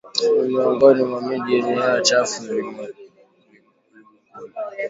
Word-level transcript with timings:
ni 0.35 0.41
miongoni 0.49 1.03
mwa 1.03 1.21
miji 1.21 1.53
yenye 1.53 1.73
hewa 1.73 2.01
chafu 2.01 2.43
ulimwenguni 2.43 3.09